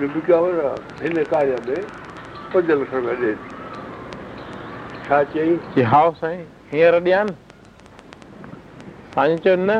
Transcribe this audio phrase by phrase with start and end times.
[0.00, 0.36] جبو کا
[1.00, 1.76] پن کا دے
[2.52, 3.32] پنل فر دے
[5.08, 5.42] چاچي
[5.74, 7.26] کي هاوس آهي هي رديان
[9.14, 9.70] سانچن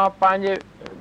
[0.00, 0.58] جي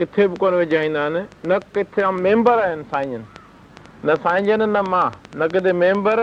[0.00, 1.20] किथे बि कोन विझाईंदा आहिनि
[1.50, 5.08] न किथे मेंबर आहिनि साईं जन नंजन न मां
[5.40, 6.18] न किथे मेंबर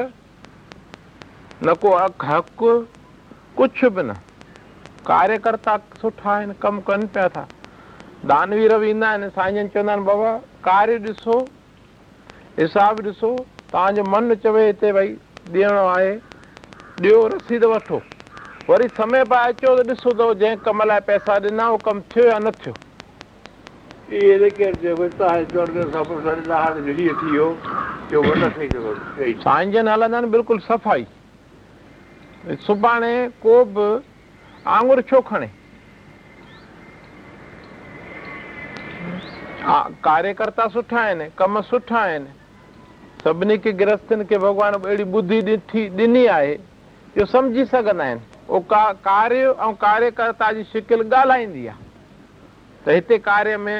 [1.66, 2.50] न को अखु हक़
[3.58, 4.14] कुझु बि न
[5.10, 7.44] कार्यकर्ता सुठा आहिनि कमु कनि पिया था
[8.34, 10.32] दानवीर बि ईंदा आहिनि साईं जन चवंदा आहिनि बाबा
[10.70, 11.38] कार्य ॾिसो
[12.58, 13.30] हिसाबु ॾिसो
[13.62, 15.14] तव्हांजो मनु चवे हिते भई
[15.60, 16.12] ॾियणो आहे
[17.10, 18.02] ॾियो रसीद वठो
[18.74, 22.28] वरी समय पाए अचो त ॾिसो त जंहिं कम लाइ पैसा ॾिना उहो कमु थियो
[22.32, 22.74] या न थियो
[24.10, 25.10] थी जो
[29.42, 31.04] साईं जन हलंदा आहिनि बिल्कुलु सफ़ाई
[32.66, 33.14] सुभाणे
[33.44, 33.88] को बि
[34.78, 35.48] आंगुर छो खणे
[40.08, 42.32] कार्यकर्ता सुठा आहिनि कम सुठा आहिनि
[43.24, 46.54] सभिनी खे गृहस्थनि खे भॻवानु अहिड़ी ॿुधी ॾिठी ॾिनी आहे
[47.18, 51.86] इहो सम्झी सघंदा आहिनि उहो का कार्य ऐं कार्यकर्ता जी शिकिल ॻाल्हाईंदी आहे
[52.86, 53.80] त हिते कार्य में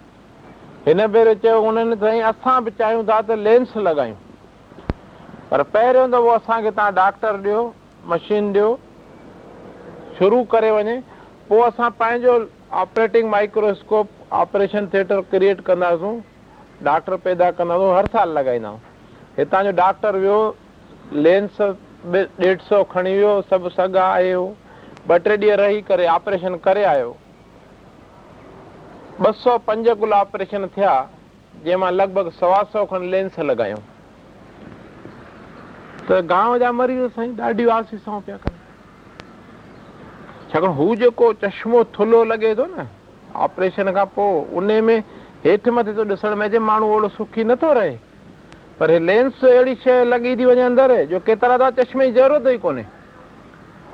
[0.87, 4.15] हिन भेरे चयो उन्हनि साईं असां बि चाहियूं था त लेंस लॻायूं
[5.51, 7.61] पर पहिरियों दफ़ो असांखे तव्हां डॉक्टर ॾियो
[8.13, 8.69] मशीन ॾियो
[10.19, 10.97] शुरू करे वञे
[11.49, 12.33] पोइ असां पंहिंजो
[12.83, 14.07] operating microscope
[14.41, 16.17] operation theatre create कंदासूं
[16.89, 20.39] डॉक्टर पैदा कंदासूं हर साल लॻाईंदा आहियूं हितां जो डॉक्टर वियो
[21.13, 26.83] लेंस ॾेढ सौ खणी वियो सभु सॻा आए ॿ टे ॾींहं रही करे ऑपरेशन करे
[26.97, 27.15] आयो
[29.27, 30.91] ॿ सौ पंज गुल ऑपरेशन थिया
[31.65, 33.77] जंहिं मां लॻभॻि सवा सौ खनि लेंस लॻायूं
[36.09, 37.19] त गांव जा मरीज़
[40.51, 42.87] छाकाणि हू जेको चश्मो थुल्हो लॻे थो न
[43.47, 44.95] ऑपरेशन खां पोइ उन में
[45.45, 47.91] हेठि मथे थो ॾिसण में अचे माण्हू सुखी नथो रहे
[48.79, 52.47] पर हे लेंस अहिड़ी शइ लॻी थी वञे अंदरि जो केतिरा त चश्मे जी ज़रूरत
[52.53, 52.83] ई कोन्हे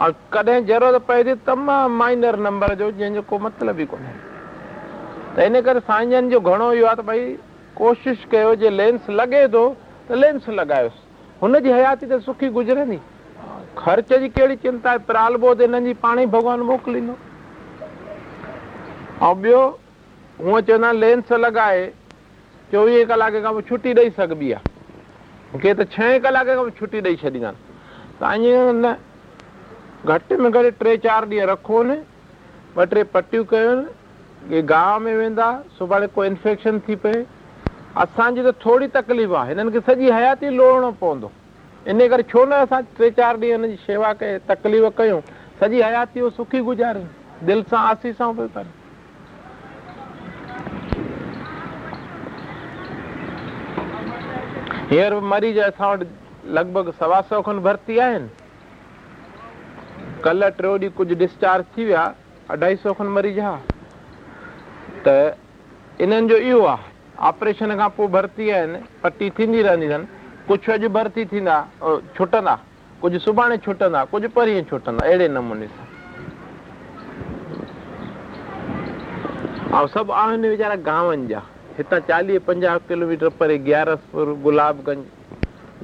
[0.06, 4.27] ऐं कॾहिं ज़रूरत पए थी तमामु माइनर नंबर जो जंहिंजो को मतिलबु ई कोन्हे
[5.38, 7.20] त इन करे साईं जन जो घणो इहो आहे त भई
[7.78, 9.62] कोशिशि कयो जे लेंस लॻे थो
[10.10, 11.02] त लेंस लॻायोसि
[11.42, 12.98] हुनजी हयाती त सुखी गुज़रंदी
[13.78, 17.14] ख़र्च जी कहिड़ी चिंता आहे प्रालबो त हिननि जी पाण ई भॻवानु मोकिलींदो
[19.28, 19.60] ऐं ॿियो
[20.42, 21.86] हूअं चवंदा लेंस लॻाए
[22.74, 24.72] चोवीह कलाक खां पोइ छुटी ॾेई सघिबी आहे
[25.52, 27.54] मूंखे त छहें कलाक खां पोइ छुटी ॾेई छॾींदा
[28.32, 28.96] आहिनि ईअं न
[30.14, 32.02] घटि में घटि टे चारि ॾींहं रखो न
[32.78, 33.78] ॿ टे पटियूं कयो
[34.50, 35.48] गांव में वेंदा
[35.78, 37.24] सुभाणे को इन्फेक्शन थी पए
[38.02, 41.30] असांजी त तो थोरी तकलीफ़ आहे हिननि खे सॼी हयाती लोहणो पवंदो
[41.90, 45.20] इन करे छो न असां टे चारि ॾींहं हुनजी शेवा कयूं तकलीफ़ कयूं
[45.60, 47.08] सॼी हयाती उहो सुखी गुज़ारियूं
[47.48, 48.72] दिलि सां आसी पियो कनि
[54.92, 56.06] हींअर बि मरीज असां वटि
[56.58, 58.28] लॻभॻि सवा सौ खनि भर्ती आहिनि
[60.26, 62.04] कल्ह टियों ॾींहुं कुझु डिस्चार्ज थी विया
[62.52, 63.58] अढाई सौ खनि मरीज हुआ
[65.08, 65.38] त
[66.02, 66.96] इन्हनि जो इहो आहे
[67.28, 70.00] ऑपरेशन खां पोइ भर्ती आहिनि पटी थींदी रहंदी अथनि
[70.48, 71.56] कुझु अॼु भर्ती थींदा
[72.18, 72.56] छुटंदा
[73.02, 75.86] कुझु सुभाणे छुटंदा कुझु परीहं छुटंदा अहिड़े नमूने सां
[79.82, 81.42] ऐं सभु आहिनि वीचारा गांवनि जा
[81.78, 85.06] हितां चालीह पंजाह किलोमीटर परे ग्यारसपुर गुलाबगंज गंज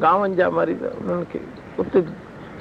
[0.04, 1.40] गांवनि जा मरीज़ उन्हनि खे
[1.82, 2.00] उते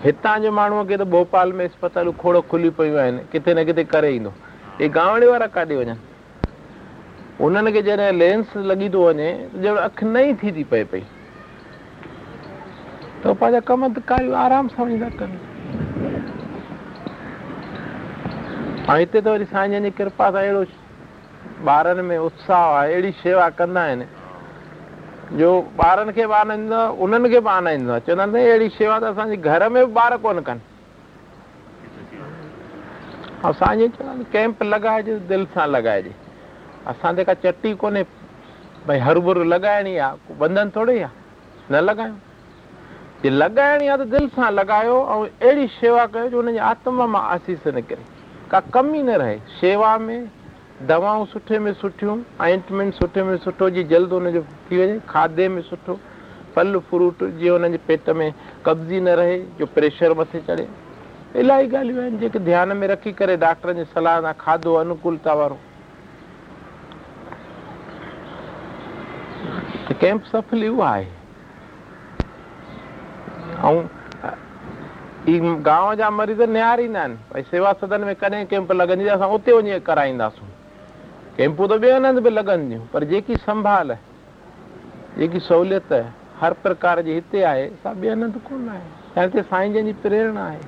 [0.04, 3.82] हितां जे माण्हूअ खे त भोपाल में अस्पतालूं खोड़ खुलियूं पियूं आहिनि किथे न किथे
[3.92, 4.32] करे ईंदो
[4.80, 5.94] इहे गांवड़े वारा काॾे वञनि
[7.40, 9.28] उन्हनि खे जॾहिं लेंस लॻी थो वञे
[9.66, 11.00] ॼण अख नई थी थी पए पई
[13.22, 15.38] त पंहिंजा कम त कमु आराम सां वञी था कनि
[18.92, 20.64] ऐं हिते त वरी साईं जी कृपा सां अहिड़ो
[21.72, 24.04] ॿारनि में उत्साह आहे अहिड़ी शेवा कंदा आहिनि
[25.40, 25.48] जो
[25.84, 29.04] ॿारनि खे बि आनाईंदो आहे उन्हनि खे बि आनाईंदो आहे चवंदा आहिनि अहिड़ी शेवा त
[29.16, 30.62] असांजे घर में बि ॿार कोन कनि
[33.46, 36.12] ऐं साईं चवंदा आहिनि कैम्प लॻाइजे दिलि सां लॻाइजे
[36.90, 38.04] असां ते का चटी कोन्हे
[38.88, 42.14] भई हर भुर लॻाइणी आहे बंधन थोरी आहे न लॻायूं
[43.22, 47.22] जे लॻाइणी आहे त दिलि सां लॻायो ऐं अहिड़ी शेवा कयो जो हुनजी आत्मा मां
[47.34, 48.02] आसीस निकिरे
[48.50, 50.24] का कमी न रहे शेवा में
[50.88, 55.60] दवाऊं सुठे में सुठियूं आइंटमेंट सुठे में सुठो जीअं जल्द हुनजो थी वञे खाधे में
[55.70, 55.98] सुठो
[56.56, 58.30] फल फ्रूट जीअं हुनजे पेट में
[58.66, 60.68] कब्ज़ी न रहे जो प्रेशर मथे चढ़े
[61.40, 65.58] इलाही ॻाल्हियूं आहिनि जेके ध्यान में रखी करे डॉक्टरनि जी सलाह सां खाधो अनुकूलता वारो
[69.90, 71.04] कैंप सफल इहो आहे
[73.72, 73.82] ऐं
[75.28, 75.38] ही
[75.68, 79.52] गांव जा मरीज़ निहार ईंदा आहिनि भई सेवा सदन में कॾहिं कैंप लॻंदी असां उते
[79.56, 80.46] वञी कराईंदासूं
[81.36, 83.96] कैंपूं त तो ॿियनि हंधि बि लॻंदियूं पर जेकी संभाल
[85.18, 85.92] जेकी सहूलियत
[86.40, 90.60] हर प्रकार जी हिते आहे सा ॿियनि हंधि कोन आहे साईं जन जी प्रेरणा आहे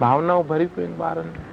[0.00, 1.50] भावनाऊं भरी पियूं आहिनि ॿारनि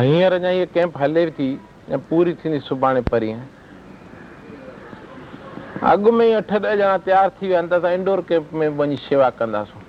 [0.00, 1.48] हींअर अञा इहो कैंप हले थी
[1.90, 3.40] ऐं पूरी थींदी सुभाणे परीहं
[5.90, 8.96] अॻु में ई अठ ॾह ॼणा तयारु थी विया आहिनि त इंडोर कैंप में वञी
[9.08, 9.80] शेवा कंदासीं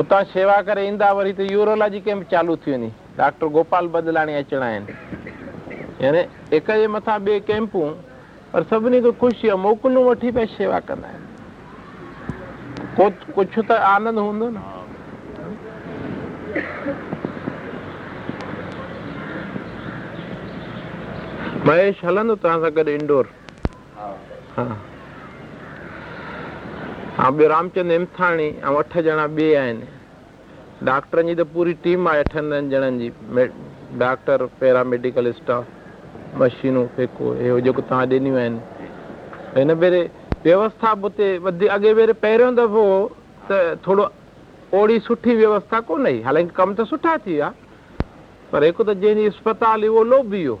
[0.00, 4.66] उतां शेवा करे ईंदा वरी त यूरोलॉजी कैंप चालू थी वेंदी डॉक्टर गोपाल बदलाणी अचणा
[4.66, 7.90] आहिनि यानी हिक जे मथां ॿिए कैंपूं
[8.52, 11.30] पर सभिनी खे ख़ुशी आहे मोकिलूं वठी पिया शेवा कंदा आहिनि
[12.96, 14.62] को कुझु त आनंद हूंदो न
[21.66, 23.28] महेश हलंदो तव्हां सां गॾु इंडोर
[24.56, 24.64] हा
[27.26, 29.86] ऐं ॿियो रामचंद हिमथाणी ऐं अठ ॼणा ॿिए आहिनि
[30.88, 33.46] डॉक्टरनि जी त पूरी टीम आहे अठनि ॼणनि जी
[34.02, 38.60] डॉक्टर पैरामेडिकल स्टाफ मशीनूं फेको इहो जेको तव्हां ॾिनियूं आहिनि
[39.56, 40.02] हिन भेरे
[40.44, 42.84] व्यवस्था बि उते हुते अॻे भेरे पहिरियों दफ़ो
[43.50, 44.06] त थोरो
[44.82, 47.50] ओड़ी सुठी व्यवस्था कोन हुई हालांकी कमु त सुठा थी विया
[48.52, 50.60] पर हिकु त जंहिंजी अस्पताल हुई उहो लोभी वियो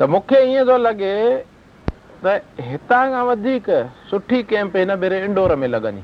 [0.00, 1.14] त मूंखे ईअं थो लॻे
[2.24, 2.34] त
[2.70, 3.66] हितां खां वधीक
[4.10, 6.02] सुठी कैम्प हिन भेरे इंडोर में लॻंदी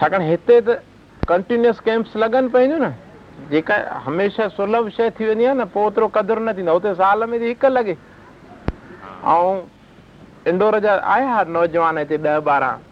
[0.00, 0.78] छाकाणि हिते त
[1.32, 2.88] कंटिन्यूस कैम्प्स लॻनि पवंदियूं न
[3.50, 7.24] जेका हमेशह सुलभ शइ थी वेंदी आहे न पोइ ओतिरो क़दुरु न थींदो हुते साल
[7.32, 9.56] में थी हिकु लॻे ऐं
[10.52, 12.84] इंडोर जा आया नौजवान हिते ॾह ॿारहं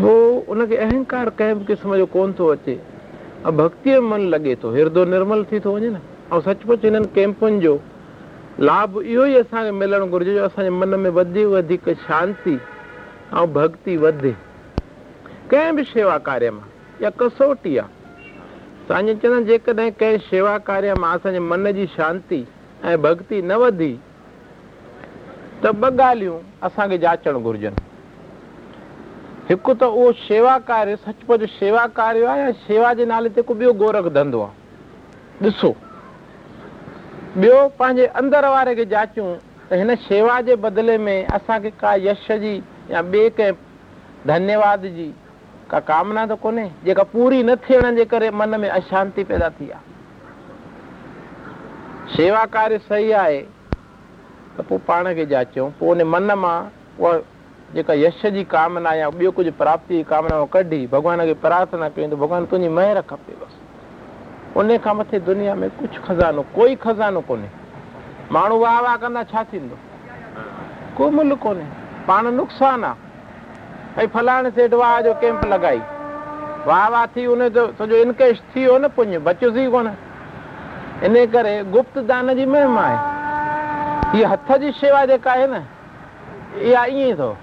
[0.00, 2.78] पोइ उनखे अहंकार कंहिं बि क़िस्म कोन थो अचे
[3.46, 6.00] ऐं भक्ति में मन लगे तो हिरदो निर्मल थी थो वञे न
[6.34, 7.78] ऐं सचमुच हिननि कैंपुनि जो
[8.68, 13.96] लाभ इहो ई असांखे मिलणु घुरिजे जो असांजे मन में वधि वधीक शांती ऐं भक्ति
[14.04, 14.34] वधे
[15.50, 16.50] कंहिं बि शेवा कार्य
[17.00, 17.88] मां कसोटी आहे
[18.88, 22.42] साईं चवंदा आहिनि जेकॾहिं कंहिं शेवा कार्य मां असांजे मन जी शांती
[22.84, 23.92] ऐं भॻती न वधी
[25.62, 27.82] त ॿ ॻाल्हियूं असांखे जाचणु घुरिजनि
[29.48, 33.54] हिकु त उहो शेवा कार्य सचपुच शेवा कार्य आहे या शेवा जे नाले ते को
[33.62, 35.70] ॿियो गोरख धंधो आहे ॾिसो
[37.36, 39.32] ॿियो पंहिंजे अंदरि वारे खे जाचूं
[39.70, 42.54] त हिन शेवा जे बदिले में असांखे का यश जी
[42.90, 45.08] या ॿिए कंहिं धन्यवाद जी
[45.70, 49.68] का कामना तो कोन्हे जेका पूरी न थियण जे करे मन में अशांती पैदा थी
[49.70, 49.96] आहे
[52.14, 56.56] शेवा कार्य सही आहे त पोइ पाण खे जाचूं पोइ उन मन मां
[57.00, 57.12] उहा
[57.74, 62.08] जेका यश जी कामना या ॿियो कुझु प्राप्ति जी कामना कढी भॻवान खे प्रार्थना कयूं
[62.10, 67.20] त भॻवानु तुंहिंजी महिर खपे बसि उन खां मथे दुनिया में कुझु खज़ानो कोई खज़ानो
[67.28, 67.50] कोन्हे
[68.32, 69.76] माण्हू वाह वाह कंदा छा थींदो
[70.96, 71.66] को मुल कोन्हे
[72.08, 73.06] पाण नुक़सानु आहे
[73.98, 74.66] ऐं फलाणे
[76.66, 77.64] वाह वाह थी हुनजो
[77.96, 79.86] इनकेश थी वियो न पुञ बचंदी कोन
[81.06, 81.52] इन करे
[84.12, 85.56] हीअ हथ जी शेवा जेका आहे न
[86.68, 87.36] इहा ईअं अथव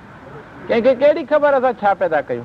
[0.69, 2.43] कंहिंखे कहिड़ी ख़बर असां छा पैदा कयूं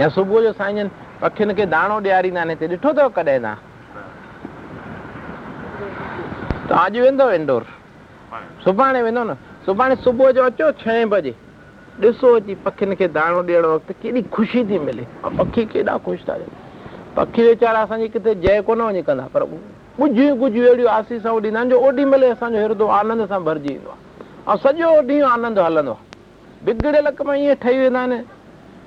[0.00, 0.88] या सुबुह जो साईं
[1.30, 3.56] अखियुनि खे दाणो ॾियारींदा आहिनि ॾिठो अथव तव्हां
[6.68, 7.60] तव्हांजो
[8.64, 9.34] सुभाणे वेंदव
[10.04, 11.34] सुबुह जो अचो छह बजे
[12.04, 16.24] ॾिसो अची पखियुनि खे दाणो ॾियणु वक़्तु केॾी ख़ुशी थी मिले ऐं पखी केॾा ख़ुशि
[16.28, 19.44] था थियनि पखी वीचारा असांजी किथे जय कोन वञी कंदा पर
[20.00, 23.88] कुझु कुझु अहिड़ियूं आसीसूं ॾींदा आहिनि जो ओॾी महिल असांजो हिरदो आनंद सां भरिजी वेंदो
[23.94, 28.20] आहे ऐं सॼो ॾींहुं आनंदु हलंदो आहे बिगड़ियल कम ईअं ठही वेंदा आहिनि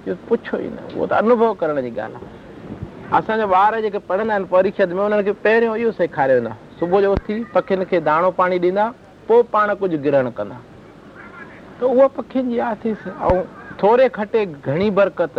[0.05, 4.33] जो पुछो ई न उहो त अनुभव करण जी ॻाल्हि आहे असांजा ॿार जेके पढ़ंदा
[4.33, 8.01] आहिनि परीक्षा में उन्हनि खे पहिरियों इहो सेखारियो वेंदो आहे सुबुह जो उथी पखियुनि खे
[8.11, 8.89] दाणो पाणी ॾींदा
[9.31, 10.57] पोइ पाण कुझु ग्रहण कंदा
[11.79, 13.41] त उहा पखियुनि जी आ थी ऐं
[13.81, 15.37] थोरे खटे घणी बरकत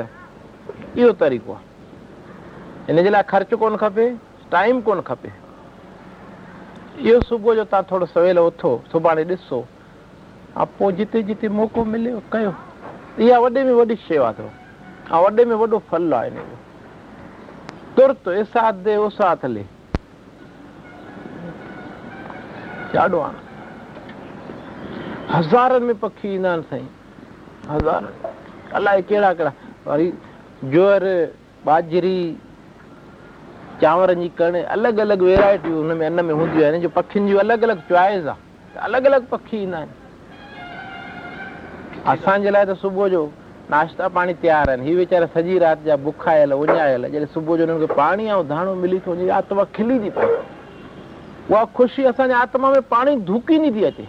[0.97, 1.61] इहो तरीक़ो आहे
[2.89, 4.07] हिन जे लाइ ख़र्चु कोन खपे
[4.53, 5.29] टाइम कोन खपे
[7.05, 9.59] इहो सुबुह जो तव्हां थोरो सवेल उथो सुभाणे ॾिसो
[10.57, 12.53] ऐं पोइ जिते जिते मौक़ो मिले कयो
[13.21, 14.51] इहा वॾे में वॾी शेवा ऐं
[15.21, 16.29] वॾे में वॾो फल आहे
[25.33, 26.87] हज़ारनि में पखी ईंदा आहिनि साईं
[27.71, 28.07] हज़ार
[28.79, 29.53] अलाए कहिड़ा कहिड़ा
[29.87, 30.11] वरी
[30.73, 31.05] जोअर
[31.67, 32.19] बाजरी
[33.83, 37.63] चांवरनि जी कण अलॻि अलॻि हुन में अन में हूंदियूं आहिनि जो पखियुनि जूं अलॻि
[37.65, 39.99] अलॻि चॉइस आहे अलॻि अलॻि पखी ईंदा आहिनि
[42.13, 43.23] असांजे लाइ त सुबुह जो
[43.71, 47.67] नाश्ता पाणी तयारु आहिनि हीअ वीचारा सॼी राति जा बुख आयल उञायल जॾहिं सुबुह जो
[47.71, 50.33] हिननि खे पाणी ऐं धाणो मिली थो वञे आत्मा खिली थी पए
[51.51, 54.09] उहा ख़ुशी असांजे आत्मा में पाणी धुकी नथी अचे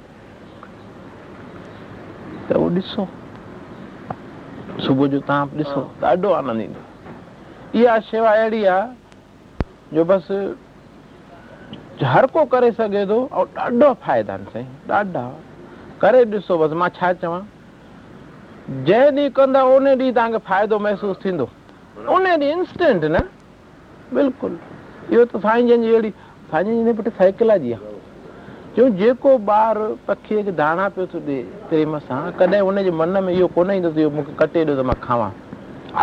[2.51, 5.47] सुबुह जो तव्हां
[9.93, 10.37] जो बसि
[12.07, 13.17] हर को करे सघे थो
[13.59, 13.93] ऐं
[16.25, 17.41] ॾिसो बसि मां छा चवां
[18.87, 21.47] जंहिं ॾींहुं कंदा उन ॾींहुं तव्हांखे फ़ाइदो महसूसु थींदो
[22.15, 23.17] उन ॾींहुं इंस्टेंट न
[24.15, 24.57] बिल्कुलु
[25.13, 26.11] इहो त साईं
[26.53, 27.81] साइकिल जी आहे
[28.75, 31.19] चयूं जेको ॿार पखीअ खे धाणा पियो थो
[32.51, 35.29] ॾे हुनजे मन में इहो कोन ईंदो त इहो मूंखे कटे ॾियो त मां खावां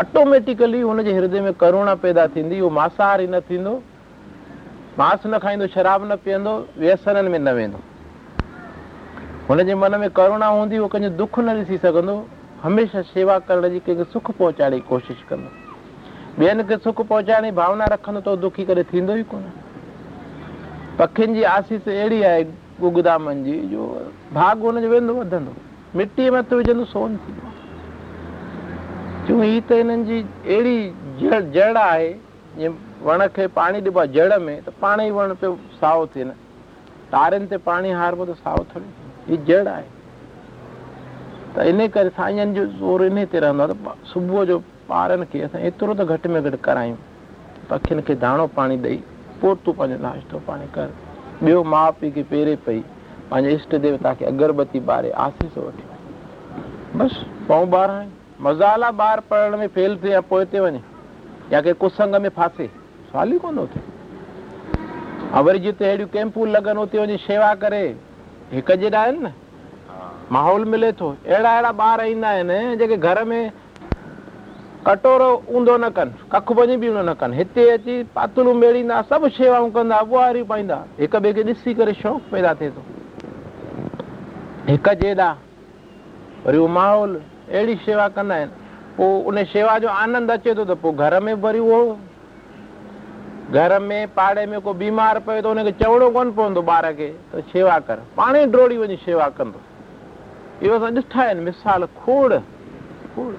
[0.00, 3.72] ऑटोमैटिकली हुनजे हृदय में करुणा पैदा थींदी उहो मांसाहारी न थींदो
[5.00, 7.80] मांस न खाईंदो शराब न पीअंदो व्यसननि में न वेंदो
[9.48, 12.16] हुनजे मन में करुणा हूंदी उहो कंहिंजो दुख न ॾिसी सघंदो
[12.66, 17.54] हमेशह शेवा करण जी कंहिंखे सुख पहुचाइण जी कोशिशि कंदो ॿियनि खे सुख पहुचाइण जी
[17.62, 19.44] भावना रखंदो त दुखी करे थींदो ई कोन
[20.98, 22.44] पखियुनि जी आसीस अहिड़ी आहे
[22.80, 23.84] गुगदामनि जी जो
[24.32, 25.54] भाग हुनजो वेंदो वधंदो
[25.96, 26.52] मिटीअ में त
[29.72, 30.78] हिननि जी अहिड़ी
[31.20, 32.10] जड़ जड़ आहे
[32.58, 32.72] जीअं
[33.06, 36.30] वण खे पाणी ॾिबो आहे जड़ में त पाण ई वण पियो साओ थिए न
[37.12, 38.90] तारनि ते पाणी हारिबो त साओ थिए
[39.28, 39.86] हीअ जड़ आहे
[41.58, 44.58] त इन करे साईं जो ज़ोर इन ते रहंदो आहे त सुबुह जो
[45.02, 46.96] ॿारनि खे असां एतिरो त घटि में घटि करायूं
[47.74, 48.98] पखियुनि खे दाणो पाणी ॾेई
[49.42, 50.88] पोइ तूं पंहिंजो नाश्तो पाणी कर
[51.46, 52.80] ॿियो माउ पीउ खे पेरे पई
[53.30, 55.84] पंहिंजे इष्ट देवता खे अगरबती ॿारे आसीस वठी
[56.98, 57.90] बसि पऊं ॿार
[58.46, 60.80] मज़ाला ॿार पढ़ण में फेल थिए या पोइ वञे
[61.52, 62.66] या के कुसंग में फासे
[63.12, 63.84] सवाल ई कोन थिए
[65.36, 67.82] ऐं वरी जिते अहिड़ियूं कैम्पू लॻनि उते वञी शेवा करे
[68.52, 69.32] हिकु जहिड़ा आहिनि न
[70.32, 73.40] माहौल मिले थो अहिड़ा अहिड़ा ॿार ईंदा आहिनि जेके घर में
[74.86, 79.28] कटोरो ऊंधो न कनि कख वञी बि हूंदो न कनि हिते अची पातलूं मेड़ींदा सभु
[79.38, 82.82] शेवाऊं कंदा ॿुहारियूं पाईंदा हिक ॿिए खे ॾिसी करे शौक़ु पैदा थिए थो
[84.70, 85.30] हिक जेॾा
[86.46, 87.16] वरी उहो माहौल
[87.50, 91.32] अहिड़ी शेवा कंदा आहिनि पोइ उन शेवा जो आनंद अचे थो त पोइ घर में
[91.46, 91.98] वरी उहो
[93.58, 97.42] घर में पाड़े में को बीमार पए थो हुनखे चवणो कोन पवंदो ॿार खे त
[97.52, 99.60] शेवा कर पाण ई डोड़ी वञी शेवा कंदो
[100.66, 102.30] इहो असां ॾिठा आहिनि मिसाल खोड़
[103.14, 103.32] खोड़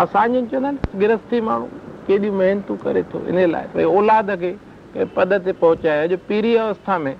[0.00, 1.66] ऐं चवंदा आहिनि गृहस्थी माण्हू
[2.06, 6.98] केॾी महिनतूं करे थो इन लाइ भई औलाद खे पद ते पहुचाए अॼु पीरी अवस्था
[6.98, 7.14] में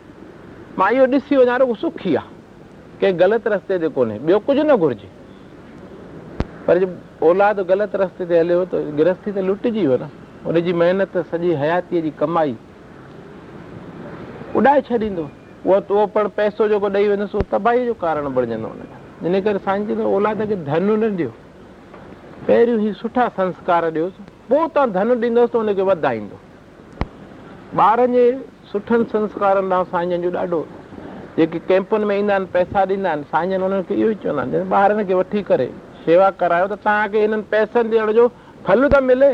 [0.78, 2.28] मां इहो ॾिसी वञा रो सुखी आहे
[3.02, 5.08] कंहिं ग़लति रस्ते ते कोन्हे ॿियो कुझु न घुरिजे
[6.66, 6.86] पर जे
[7.28, 10.08] औलाद ग़लति रस्ते ते हलियो त गृहस्थी त लुटिजी वियो न
[10.46, 12.56] हुनजी महिनत सॼी हयातीअ जी कमाई
[14.56, 15.28] उॾाए छॾींदो
[15.66, 19.58] उहो उहो पिणु पैसो जेको ॾेई वेंदुसि उहो तबाही जो कारण बणिजंदो हुनजो इन करे
[19.68, 21.30] साईं चवंदो औलाद खे धन न ॾियो
[22.46, 26.38] पहिरियों ई सुठा संस्कार ॾियोसि पोइ तव्हां धन ॾींदसि त हुनखे वधाईंदो
[27.82, 28.24] ॿारनि जे
[28.70, 30.66] सुठनि संस्कारनि साईं जो ॾाढो
[31.38, 34.58] जेके कैम्पुनि में ईंदा आहिनि पैसा ॾींदा आहिनि साईं जन हुननि खे इहो ई चवंदा
[34.58, 35.66] आहिनि ॿारनि खे वठी करे
[36.06, 38.26] शेवा करायो त तव्हांखे हिननि पैसनि ॾियण जो
[38.66, 39.30] फल त मिले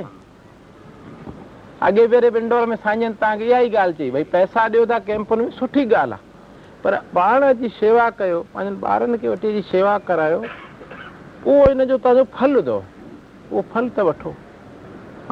[1.88, 4.98] अॻे भेरे विंडोर में साईं जन तव्हांखे इहा ई ॻाल्हि चई भई पैसा ॾियो था
[5.08, 9.62] कैम्पनि में सुठी ॻाल्हि आहे पर पाण जी शेवा कयो पंहिंजनि ॿारनि खे वठी अची
[9.72, 12.82] शेवा करायो उहो हिन जो तव्हांजो फल अथव
[13.52, 14.34] उहो फल त वठो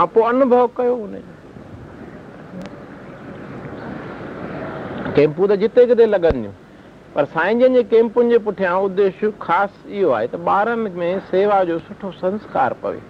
[0.03, 1.35] ऐं पोइ अनुभव कयो उनजो
[5.17, 6.53] कैंपू त जिते किथे लॻंदियूं
[7.15, 11.63] पर साईं जन जे कैंपुनि जे पुठियां उद्देश्य ख़ासि इहो आहे त ॿारनि में सेवा
[11.71, 13.01] जो सुठो संस्कार पवे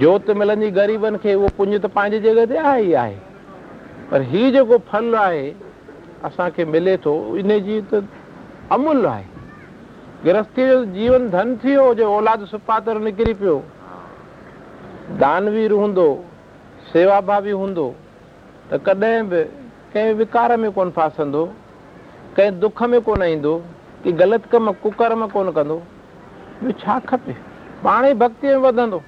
[0.00, 3.16] जोति मिलंदी ग़रीबनि खे उहो पुंज त पंहिंजी जॻह ते आहे ई आहे
[4.10, 5.46] पर हीउ जेको फल आहे
[6.28, 8.04] असांखे मिले थो इन जी त
[8.72, 9.24] अमुल आहे
[10.24, 13.54] गृहस्थी जो जीवन धन थी वियो हुजे औलाद सुपातर निकिरी पियो
[15.20, 16.06] दानवीर हूंदो
[16.92, 17.84] सेवा भावी हूंदो
[18.72, 19.42] त कॾहिं बि
[19.94, 21.44] कंहिं विकार में कोन फासंदो
[22.36, 23.56] कंहिं दुख में कोन ईंदो
[24.04, 25.76] की ग़लति कम कुकर में कोन कंदो
[26.62, 27.32] ॿियो छा खपे
[27.84, 28.98] पाण ई भक्तीअ में वधंदो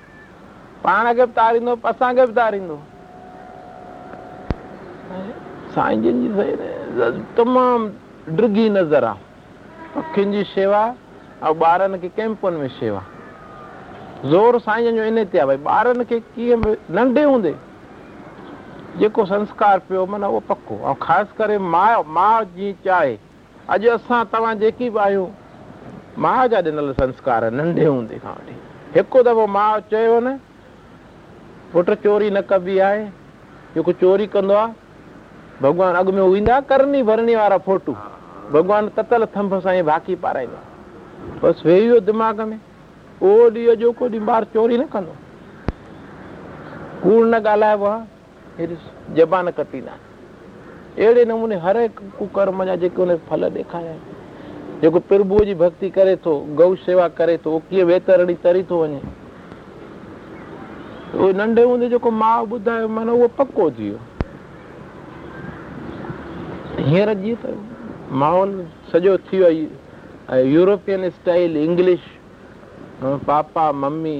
[0.84, 2.76] पाण खे बि तारींदो असांखे बि तारींदो
[5.74, 9.26] साईं जी तमामु डी नज़र आहे
[9.94, 10.80] पखियुनि जी शेवा
[11.48, 12.68] ऐं ॿारनि खे कैम्पनि
[20.10, 21.70] में
[22.04, 23.16] माउ जी चाहे
[23.72, 25.26] अॼु असां तव्हां जेकी बि आहियूं
[26.22, 28.54] माउ जा ॾिनल संस्कार नंढे हूंदे खां वठी
[28.96, 30.36] हिकु दफ़ो माउ चयो न
[31.72, 33.04] पुटु चोरी न कबी आहे
[33.74, 34.72] जेको चोरी कंदो आहे
[35.62, 37.94] भॻवानु अॻु में ईंदा करनी भरणी वारा फोटू
[38.52, 42.58] भॻवान ततल था ई बाक़ी पाराईंदो बसि वेही वियो दिमाग़ में
[43.22, 45.14] उहो ॾींहुं ॿार चोरी न कंदो
[47.24, 47.90] न ॻाल्हाइबो
[50.98, 51.76] अहिड़े नमूने हर
[53.28, 53.98] फल ॾेखारियां
[54.82, 59.00] जेको प्रभुअ जी भक्ति करे थो गौ शेवा करे थो कीअं वेतर तरी थो वञे
[61.40, 63.88] नंढे हूंदे जेको माउ ॿुधायो माना उहो पको थी
[66.78, 67.36] वियो
[68.12, 68.50] माहौल
[68.92, 69.66] सॼो थी वई
[70.32, 72.00] ऐं European style English
[73.26, 74.16] papa mummy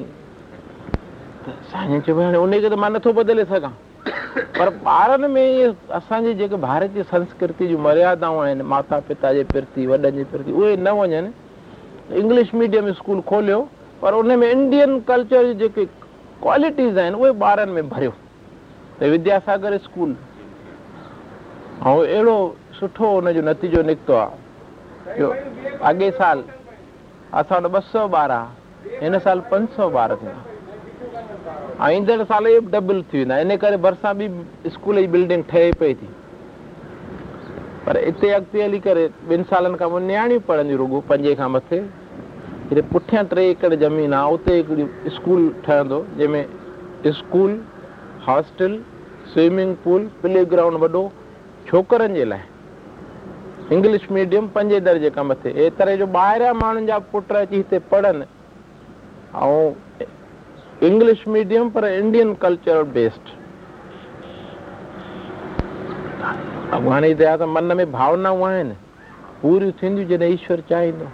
[1.47, 3.71] त ममी चइबो हाणे उनखे त मां नथो बदिले सघां
[4.59, 9.87] पर ॿारनि में इहे असांजे जेके भारतीय संस्कृति जूं मर्यादाऊं आहिनि माता पिता जे प्रति
[9.87, 11.31] वॾनि जे प्रति उहे न वञनि
[12.21, 13.61] इंग्लिश मीडियम स्कूल खोलियो
[14.03, 15.85] पर उन में इंडियन कल्चर जी जेके
[16.45, 18.13] क्वालिटीज़ आहिनि उहे ॿारनि में भरियो
[19.01, 20.17] त विद्यासागर स्कूल
[21.87, 22.39] ऐं अहिड़ो
[22.79, 25.27] सुठो हुनजो नतीजो निकितो आहे
[25.79, 26.43] अॻे साल
[27.39, 32.61] असां वटि ॿ सौ ॿार आहे हिन साल पंज सौ ॿार ऐं ईंदड़ साल इहे
[32.75, 34.29] डबल थी वेंदा इन करे भरिसां बि
[34.75, 36.09] स्कूल जी बिल्डिंग ठहे पई थी
[37.87, 41.81] पर हिते अॻिते हली करे ॿिनि सालनि खां पोइ नियाणियूं पढ़ंदियूं रुगो पंजे खां मथे
[42.73, 44.89] हिते पुठियां टे एकड़ ज़मीन आहे उते हिकिड़ी
[45.21, 47.57] स्कूल ठहंदो जंहिंमें school
[48.29, 48.79] hostel
[49.33, 50.11] swimming pool
[50.57, 51.07] playground वॾो
[51.69, 57.33] छोकरनि जे लाइ इंग्लिश मीडियम पंजे दर्जे खां मथे एतिरे जो ॿाहिरां माण्हुनि जा पुट
[57.41, 58.25] अची हिते पढ़नि
[59.45, 60.07] ऐं
[60.89, 63.37] इंग्लिश मीडियम पर इंडियन कल्चर बेस्ड
[67.21, 68.75] जी मन में भावनाऊं आहिनि
[69.43, 71.11] पूरियूं थींदियूं जॾहिं ईश्वर चाहींदो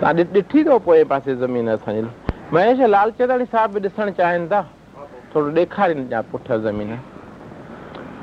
[0.00, 4.62] तव्हां ॾिठी अथव पोएं पासे ज़मीन असांजी लाइ महेश लालचाणी साहिब ॾिसणु चाहिनि था
[5.34, 6.98] थोरो ॾेखारीनि ज़मीन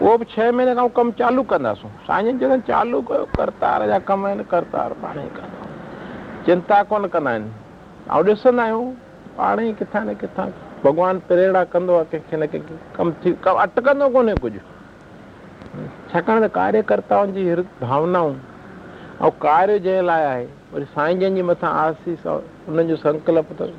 [0.01, 4.25] उहो बि छह महीने खां कमु चालू कंदासूं साईं जॾहिं चालू कयो करतार जा कम
[4.25, 8.91] आहिनि करतार पाण ई कंदा चिंता कोन कंदा आहिनि ऐं ॾिसंदा आहियूं
[9.37, 10.45] पाण ई किथां न किथां
[10.83, 14.59] भॻवानु प्रेरणा कंदो आहे कंहिंखे न कंहिंखे कमु थी कमु अटकंदो कोन्हे कुझु
[16.13, 17.43] छाकाणि त कार्यकर्ताउनि जी
[17.85, 18.33] भावनाऊं
[19.25, 23.69] ऐं कार्य जंहिं लाइ आहे वरी साईं जन जे मथां आसीस उन्हनि जो संकल्प त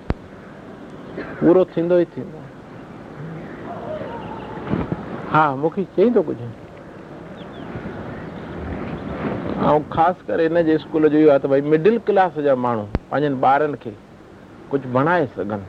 [1.42, 2.41] पूरो थींदो ई थींदो
[5.32, 6.44] हा मूंखे चई थो कुझु
[9.66, 12.84] ऐं ख़ासि करे हिन जे स्कूल जो इहो आहे त भई मिडिल क्लास जा माण्हू
[13.12, 13.92] पंहिंजनि ॿारनि खे
[14.70, 15.64] कुझु बणाए सघनि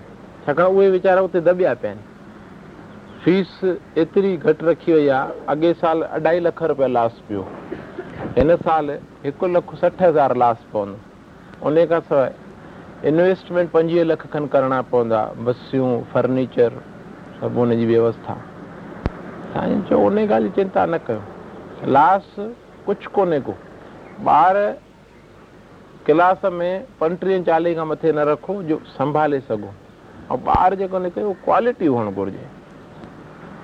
[0.46, 3.56] छाकाणि उहे वीचारा उते दॿिया पिया आहिनि फीस
[4.04, 7.48] एतिरी घटि रखी वई आहे अॻे साल अढाई लख रुपया लॉस पियो
[8.38, 8.92] हिन साल
[9.26, 12.30] हिकु लखु सठि हज़ार लॉस पवंदो उन खां सवाइ
[13.12, 16.82] इन्वेस्टमेंट पंजवीह लख खनि करणा पवंदा बसियूं फर्नीचर
[17.44, 18.42] सभु हुनजी व्यवस्था
[19.54, 22.38] साईं चओ उन ॻाल्हि जी चिंता न कयो लास्ट
[22.86, 23.54] कुझु कोन्हे को
[24.28, 24.56] ॿार
[26.06, 29.70] क्लास में पंटीह चालीह खां मथे न रखो जो संभाले सघो
[30.34, 32.46] ऐं ॿार जेको निकिरे उहो क्वालिटी हुअणु घुरिजे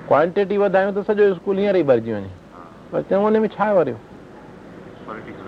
[0.08, 2.30] क्वांटिटी वधायूं त सॼो स्कूल हींअर ई भरिजी वञे
[2.92, 3.98] पर चयो में छा वरियो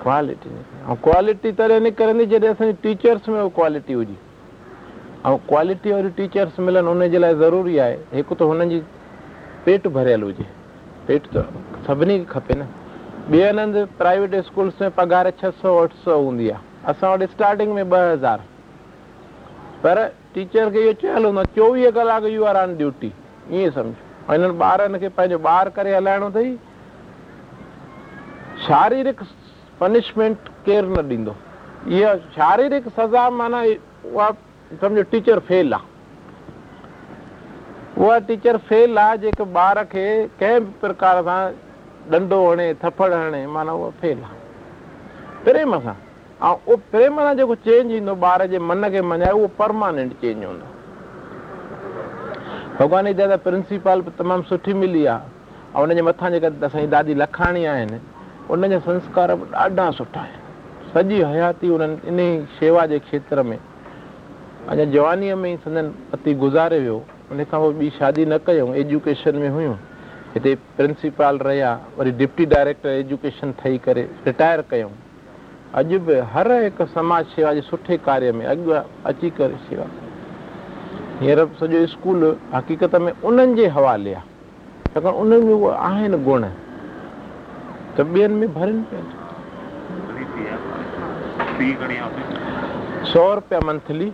[0.07, 4.17] क्वालिटी तॾहिं निकिरंदी जॾहिं असांजी टीचर्स में उहो क्वालिटी हुजे
[5.25, 8.81] ऐं क्वालिटी वारी टीचर्स मिलनि हुनजे लाइ ज़रूरी आहे हिकु त हुननि जी
[9.65, 10.45] पेट भरियल हुजे
[11.07, 11.43] पेट त
[11.87, 12.65] सभिनी खे खपे न
[13.33, 17.73] ॿियनि हंधि प्राइवेट स्कूल में पघार छह सौ अठ सौ हूंदी आहे असां वटि स्टार्टिंग
[17.73, 18.39] में ॿ हज़ार
[19.83, 20.01] पर
[20.35, 23.11] टीचर खे इहो चयल हूंदो आहे चोवीह कलाक यू आर ऑन ड्यूटी
[23.59, 26.55] ईअं सम्झो हिननि ॿारनि खे पंहिंजो ॿार करे हलाइणो अथई
[28.67, 29.21] शारीरिक
[29.81, 31.35] पनिशमेंट केरु न ॾींदो
[31.97, 33.63] इहा शारीरिक सज़ा माना
[34.13, 34.31] उहा
[34.85, 35.89] सम्झो टीचर फेल आहे
[38.01, 40.03] उहा टीचर फेल आहे जेके ॿार खे
[40.41, 41.41] कंहिं बि प्रकार सां
[42.13, 44.39] ॾंडो हणे थफड़ हणे माना उहा फेल आहे
[45.45, 49.47] प्रेम सां ऐं उहो प्रेम सां जेको चेंज ईंदो ॿार जे मन खे मञाए उहो
[49.59, 50.69] परमानेंट चेंज हूंदो
[52.79, 57.13] भॻवान जी दादा प्रिंसिपल बि तमामु सुठी मिली आहे ऐं हुनजे मथां जेका असांजी दादी
[57.25, 58.01] लखाणी आहिनि
[58.53, 63.57] उनजा संस्कार बि ॾाढा सुठा आहिनि सॼी हयाती उन्हनि इन ई शेवा जे खेत्र में
[64.69, 69.35] अञा जवानीअ में ई सॼनि पती गुज़ारे वियो उन पोइ ॿी शादी न कयूं एजुकेशन
[69.41, 69.73] में हुयूं
[70.33, 74.89] हिते प्रिंसिपाल रहिया वरी डिप्टी डायरेक्टर एजुकेशन ठही करे रिटायर कयूं
[75.79, 78.73] अॼु बि हर हिकु समाज शेवा जे सुठे कार्य में अॻु
[79.11, 79.85] अची करे शेवा
[81.21, 82.21] हींअर सॼो स्कूल
[82.53, 86.45] हक़ीक़त में उन्हनि जे हवाले आहे छाकाणि उन्हनि में उहे आहिनि गुण
[87.97, 88.83] त ॿियनि में भरनि
[90.33, 92.09] पिया
[93.13, 94.11] सौ रुपया मंथली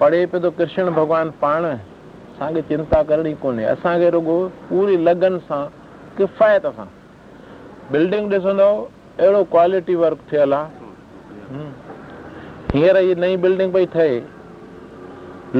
[0.00, 4.38] पढ़े पियो थो कृष्ण भॻवानु पाण असांखे चिंता करणी कोन्हे असांखे रुॻो
[4.70, 5.64] पूरी लगन सां
[6.18, 6.86] किफ़ायत सां
[7.92, 8.70] बिल्डिंग ॾिसंदो
[9.18, 11.62] अहिड़ो क्वालिटी वर्क थियलु आहे
[12.74, 14.18] हींअर हीअ नई बिल्डिंग पई ठहे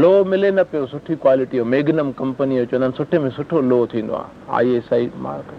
[0.01, 3.61] लो मिले न पियो सुठी क्वालिटी जो मेगनम कंपनी जो चवंदा आहिनि सुठे में सुठो
[3.71, 5.53] लो थींदो आहे आई एस आई मार्क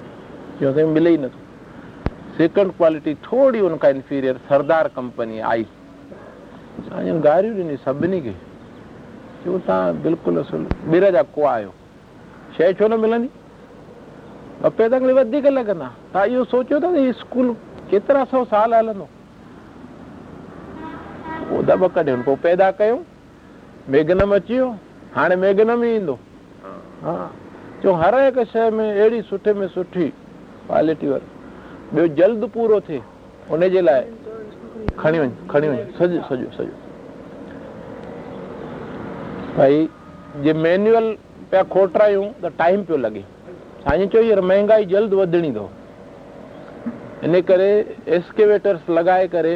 [0.63, 5.65] मार्के मिले ई नथो सेकंड क्वालिटी थोरी हुन खां इंफीरियर सरदार कंपनी आई
[7.29, 8.35] गारियूं ॾिनी सभिनी खे
[9.47, 11.73] तव्हां बिल्कुलु असुल ॿीर जा को आहियो
[12.57, 17.55] शइ छो न मिलंदी पिया त वधीक लॻंदा तव्हां इहो सोचियो था स्कूल
[17.91, 19.09] केतिरा सौ साल हलंदो
[21.65, 22.97] दॿ कढियूं पोइ पैदा कयूं
[23.91, 24.67] मेघनम अची वियो
[25.15, 26.13] हाणे मेघनम ई ईंदो
[27.04, 27.13] हा
[27.84, 30.08] चओ हर हिकु शइ में अहिड़ी सुठे में सुठी
[30.67, 33.01] क्वालिटी वारी ॿियो जल्द पूरो थिए
[33.49, 34.04] हुनजे लाइ
[34.99, 36.71] खणी वञ खणी वञ सॼो सॼो सॼो
[39.58, 39.86] भई
[40.45, 41.12] जे मैन्युअल
[41.51, 43.21] पिया खोटरायूं त टाइम पियो लॻे
[43.86, 47.69] साईं चयो यार महांगाई जल्द वधणी अथव इन करे
[48.19, 49.56] एस्केवेटर्स लॻाए करे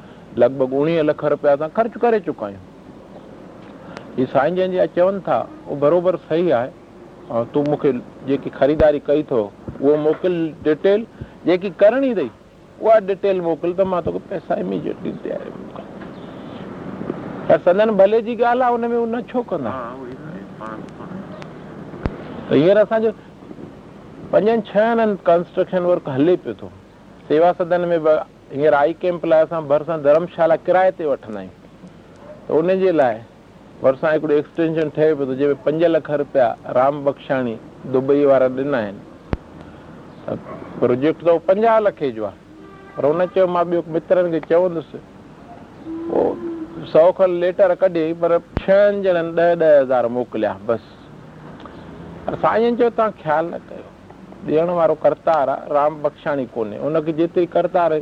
[0.39, 2.61] लॻभॻि उणिवीह लख रुपया असां ख़र्चु करे चुका आहियूं
[4.17, 6.69] हीअ साईं जंहिंजे चवनि था उहो बराबरि सही आहे
[7.35, 7.91] ऐं तूं मूंखे
[8.27, 9.41] जेकी ख़रीदारी कई अथव
[9.81, 11.01] उहो मोकिल डिटेल
[11.45, 12.29] जेकी करणी अथई
[12.81, 14.53] उहा डिटेल मोकिल त मां तोखे पैसा
[17.49, 19.71] पर सदन भले जी ॻाल्हि आहे उहो न छो कंदा
[22.49, 23.11] त हींअर असांजो
[24.33, 26.67] पंजनि छहनि हंधि कंस्ट्रक्शन वर्क हले पियो थो
[27.31, 28.13] सेवा सदन में बि
[28.53, 33.17] हींअर आई कैम्प लाइ असां भरिसां धर्मशाला किराए ते वठंदा आहियूं त उन जे लाइ
[33.83, 37.55] भरिसां हिकिड़ो एक्सटेंशन ठहे पियो जंहिंमें पंज लख रुपया राम बख्शाणी
[37.93, 39.39] दुबई वारा ॾिना आहिनि
[40.27, 40.37] त
[40.83, 42.61] प्रोजेक्ट त उहो पंजाह लखे जो आहे
[42.97, 44.99] पर हुन चयो मां ॿियो मित्रनि खे चवंदुसि
[46.91, 53.11] सौ खनि लेटर कढी पर छहनि ॼणनि ॾह ॾह हज़ार मोकिलिया बसि साईं चयो तव्हां
[53.23, 58.01] ख़्यालु न कयो ॾियण वारो करतार आहे राम बख़्शाणी कोन्हे हुनखे जेतिरी करतार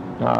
[0.25, 0.33] हा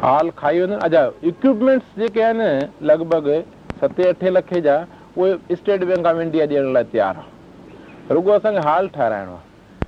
[0.00, 2.48] हाल खाई वञनि अजायो इक्विपमेंट्स जेके आहिनि
[2.86, 3.40] लॻभॻि
[3.80, 4.74] सते अठे लखे जा
[5.16, 9.84] उहे स्टेट बैंक ऑफ इंडिया ॾियण लाइ तयारु आहे रुगो असांखे हाल ठाराइणो आहे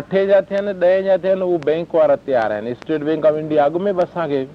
[0.00, 3.64] अठे जा थियनि ॾहें जा थियनि उहे बैंक वारा तयारु आहिनि स्टेट बैंक ऑफ इंडिया
[3.64, 4.46] अॻु में बि असांखे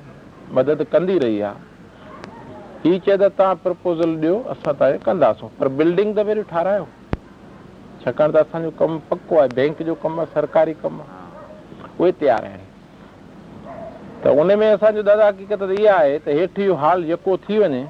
[0.59, 1.71] मदद कंदी रही आहे
[2.85, 6.87] हीअ चए त तव्हां प्रपोज़ल ॾियो असां तव्हांखे कंदासूं पर बिल्डिंग त पहिरियों ठाहिरायो
[8.05, 11.12] छाकाणि त असांजो कमु पको आहे बैंक जो कमु आहे सरकारी कमु आहे
[11.99, 12.63] उहे तयारु आहिनि
[14.23, 17.81] त उन में असांजो दादा हक़ीक़त इहा आहे त हेठि इहो हाल जेको थी वञे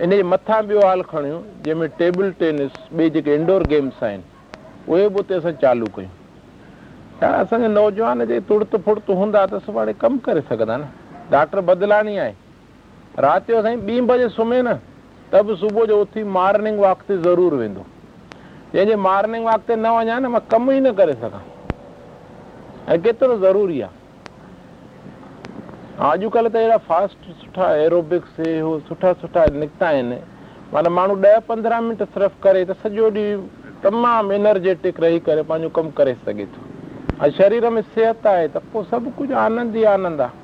[0.00, 4.24] इन जे मथां ॿियो हाल खणूं जंहिंमें टेबल टेनिस ॿिए जेके इंडोर गेम्स आहिनि
[4.88, 6.10] उहे बि उते असां चालू कयूं
[7.20, 10.82] छा असांजे नौजवान जे तुर्त फुर्त हूंदा त सुभाणे कमु करे सघंदा न
[11.34, 12.32] डॉक्टर बदलाणी आहे
[13.20, 14.72] राति जो साईं ॿी बजे सुम्हे न
[15.32, 17.82] त बि सुबुह जो उथी मॉर्निंग वॉक ते ज़रूरु वेंदो
[18.74, 21.49] जंहिंजे मॉर्निंग वॉक ते न वञा न मां कमु ई न करे सघां
[22.88, 23.98] ऐं केतिरो ज़रूरी आहे
[26.10, 30.16] अॼुकल्ह त अहिड़ा फास्ट सुठा सुठा सुठा एरोबिक्स निकिता आहिनि
[30.72, 33.42] माना माण्हू ॾह पंद्रहं मिंट सिर्फ़ु करे त सॼो ॾींहुं
[33.84, 36.64] तमामु एनर्जेटिक रही करे पंहिंजो कमु करे सघे थो
[37.26, 40.38] ऐं शरीर में सिहत आहे त पोइ सभु कुझु आनंद ई आनंद आहे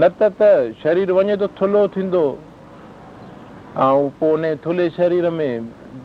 [0.00, 5.52] न त त शरीर वञे थो थुलो थींदो ऐं पोइ उन थुले शरीर में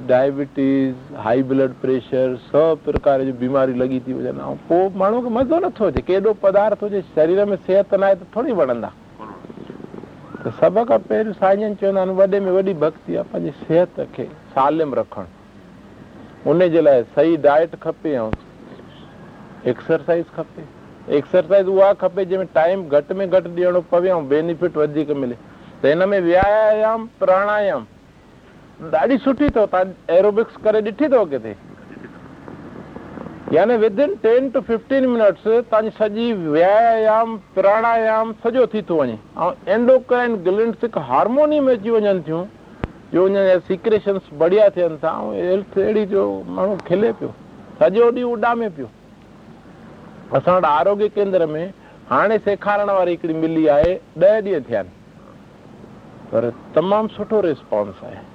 [0.07, 5.29] डायबिटीज़ हाई ब्लड प्रेशर सभु प्रकार जूं बीमारियूं लॻी थी वञनि ऐं पोइ माण्हूअ खे
[5.35, 8.91] मज़ो नथो अचे केॾो पदार्थ हुजे शरीर में सिहत न आहे त थोरी वणंदा
[10.43, 14.25] त सभ खां पहिरियों साईं जन चवंदा आहिनि पंहिंजी सिहत खे
[14.59, 18.29] सालिम रखणु उन जे लाइ सही डाइट खपे ऐं
[19.71, 20.67] एक्सरसाइज़ खपे
[21.17, 25.35] एक्सरसाइज़ उहा खपे जंहिंमें टाइम घटि में घटि ॾियणो पवे ऐं बेनिफिट वधीक मिले
[25.83, 27.85] त हिन में व्यायाम प्राणायाम
[28.95, 29.75] ॾाढी सुठी अथव
[30.15, 31.53] एरोबिक्स करे ॾिठी अथव किथे
[34.55, 39.77] तव्हांजी सॼी व्यायाम सॼो थी थो वञे
[44.41, 44.69] बढ़िया
[46.85, 47.25] पियो
[50.37, 51.67] असां वटि आरोग्य केंद्र में
[52.09, 58.25] हाणे सेखारण वारी हिकिड़ी मिली आहे ॾह ॾींहं थिया आहिनि पर तमामु सुठो रिस्पॉन्स आहे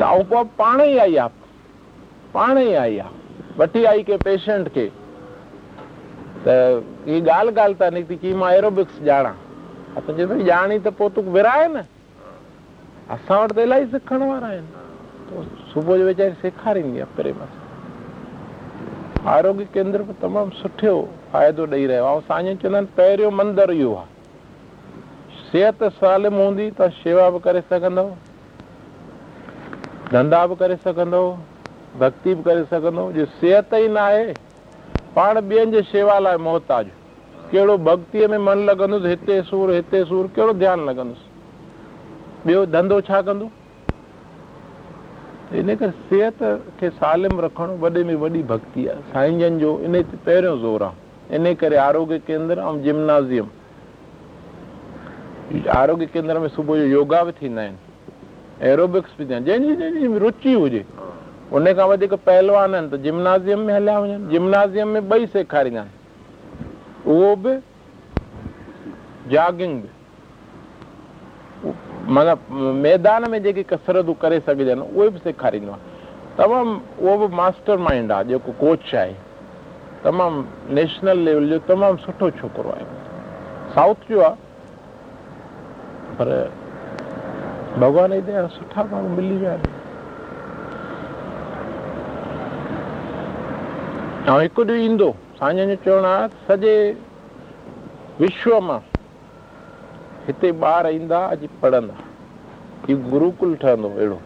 [0.00, 1.42] पाण ई आई आहे
[2.34, 3.22] पाण ई आई आहे
[3.58, 4.86] वठी आई के पेशंट खे
[6.46, 6.48] त
[7.06, 9.32] ही ॻाल्हि ॻाल्हि त निकिती की मां एरोबिक्स ॼाणा
[10.00, 11.82] भई ॼाणी त पोइ तूं विराए न
[13.14, 19.64] असां वटि त इलाही सिखण वारा आहिनि सुबुह जो वेचारी सेखारींदी आहे प्रेम सां आरोग्य
[19.74, 20.96] केंद्र बि तमामु सुठो
[21.32, 24.12] फ़ाइदो ॾेई रहियो आहे ऐं साईं चवंदा आहिनि पहिरियों मंदरु इहो आहे
[25.50, 28.10] सिहत सालिम हूंदी त शेवा बि करे सघंदव
[30.12, 31.20] धंधा बि करे सघंदो
[32.00, 34.32] भक्ति बि करे सघंदो जे सिहत ई न आहे
[35.14, 36.86] पाण ॿियनि जे शेवा लाइ मोहताज
[37.52, 41.30] कहिड़ो भक्तीअ में मनु लॻंदुसि हिते सूर हिते सूर कहिड़ो ध्यानु लॻंदुसि
[42.48, 43.48] ॿियो धंधो छा कंदो
[45.58, 46.42] इन करे सिहत
[46.80, 50.82] खे सालिम रखणु वॾे में वॾी भक्ति आहे साईं जन जो इन ते पहिरियों ज़ोर
[50.82, 53.48] आहे इन करे आरोग्य केंद्र ऐं जिमनाज़ियम
[55.78, 57.83] आरोग्य केंद्र में सुबुह जो योगा बि थींदा आहिनि
[58.70, 60.84] एरोबिक्स बि थियनि जंहिंजी जंहिंजी रुचि हुजे
[61.56, 67.12] उन खां वधीक पहलवान आहिनि त जिमनाज़ियम में हलिया वञनि जिमनाज़ियम में ॿई सेखारींदा आहिनि
[67.12, 67.52] उहो बि
[69.34, 71.72] जागिंग बि
[72.14, 72.34] माना
[72.86, 76.72] मैदान में जेके कसरतूं करे सघजनि उहे बि सेखारींदो आहे तमामु
[77.04, 79.14] उहो बि मास्टर माइंड आहे जेको कोच आहे
[80.04, 80.40] तमामु
[80.80, 82.86] नेशनल लेवल जो तमामु सुठो छोकिरो आहे
[83.76, 84.36] साउथ जो आहे
[86.18, 86.32] पर
[87.78, 89.64] भॻवान जी दया सुठा माण्हू मिली विया आहिनि
[94.32, 96.74] ऐं हिकु ॾींहुं ईंदो साईं जो चवणु आहे सॼे
[98.20, 98.78] विश्व मां
[100.26, 104.20] हिते ॿार ईंदा अॼु पढ़ंदा गुरुकुल ठहंदो अहिड़ो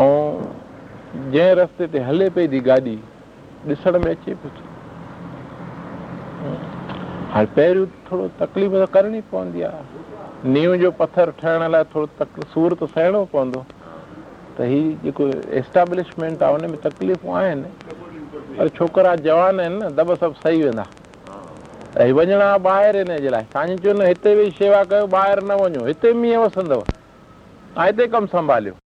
[0.00, 2.96] ऐं जंहिं रस्ते ते हले पई थी गाॾी
[3.74, 4.56] ॾिसण में अचे पियो
[7.32, 12.40] हाणे पहिरियों थोरो तकलीफ़ त करणी पवंदी आहे नीम जो पथर ठहण लाइ थोरो तक
[12.56, 13.64] सूर त सहिणो पवंदो
[14.58, 15.26] त ही जेको
[15.60, 17.70] एस्टाब्लिशमेंट आहे उनमें तकलीफ़ूं आहिनि
[18.58, 20.86] पर छोकिरा जवान आहिनि न दब सभु सही वेंदा
[21.28, 25.46] त हीउ वञिणा ॿाहिरि हिन जे लाइ तव्हांखे चयो न हिते वेही शेवा कयो ॿाहिरि
[25.52, 28.76] न वञो हिते हीअं वसंदव ऐं हिते कमु संभालियो